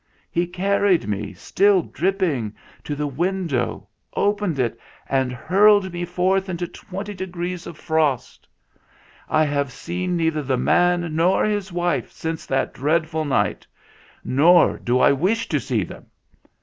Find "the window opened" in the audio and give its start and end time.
2.95-4.57